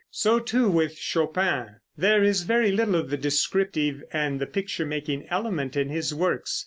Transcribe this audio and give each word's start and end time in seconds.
So, 0.09 0.39
too, 0.39 0.67
with 0.67 0.97
Chopin. 0.97 1.75
There 1.95 2.23
is 2.23 2.41
very 2.41 2.71
little 2.71 2.95
of 2.95 3.11
the 3.11 3.17
descriptive 3.17 4.01
and 4.11 4.41
the 4.41 4.47
picture 4.47 4.83
making 4.87 5.27
element 5.29 5.77
in 5.77 5.89
his 5.89 6.11
works. 6.11 6.59